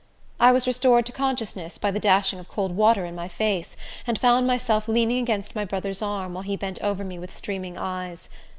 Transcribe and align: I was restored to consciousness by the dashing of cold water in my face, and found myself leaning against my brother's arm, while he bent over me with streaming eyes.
I 0.39 0.51
was 0.51 0.65
restored 0.65 1.05
to 1.05 1.11
consciousness 1.11 1.77
by 1.77 1.91
the 1.91 1.99
dashing 1.99 2.39
of 2.39 2.47
cold 2.49 2.75
water 2.75 3.05
in 3.05 3.13
my 3.13 3.27
face, 3.27 3.77
and 4.07 4.17
found 4.17 4.47
myself 4.47 4.87
leaning 4.87 5.19
against 5.19 5.53
my 5.53 5.63
brother's 5.63 6.01
arm, 6.01 6.33
while 6.33 6.41
he 6.41 6.57
bent 6.57 6.81
over 6.81 7.03
me 7.03 7.19
with 7.19 7.31
streaming 7.31 7.77
eyes. 7.77 8.27